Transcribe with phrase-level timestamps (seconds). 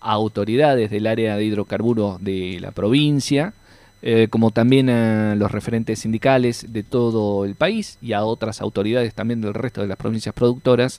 [0.00, 3.52] a autoridades del área de hidrocarburos de la provincia,
[4.02, 9.14] eh, como también a los referentes sindicales de todo el país y a otras autoridades
[9.14, 10.98] también del resto de las provincias productoras,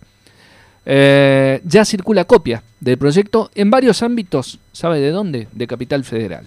[0.85, 5.49] eh, ya circula copia del proyecto en varios ámbitos, ¿sabe de dónde?
[5.51, 6.45] De Capital Federal.